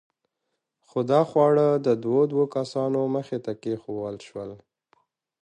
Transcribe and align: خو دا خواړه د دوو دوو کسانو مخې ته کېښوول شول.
خو 0.87 0.99
دا 1.11 1.21
خواړه 1.29 1.67
د 1.85 1.87
دوو 2.03 2.21
دوو 2.31 2.45
کسانو 2.55 3.01
مخې 3.15 3.37
ته 3.45 3.51
کېښوول 3.61 4.17
شول. 4.27 4.51